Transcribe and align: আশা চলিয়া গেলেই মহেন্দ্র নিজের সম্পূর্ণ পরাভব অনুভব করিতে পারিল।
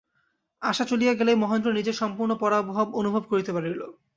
আশা 0.61 0.83
চলিয়া 0.85 1.13
গেলেই 1.13 1.41
মহেন্দ্র 1.43 1.69
নিজের 1.73 1.99
সম্পূর্ণ 2.01 2.31
পরাভব 2.35 2.87
অনুভব 2.93 3.23
করিতে 3.31 3.51
পারিল। 3.53 3.81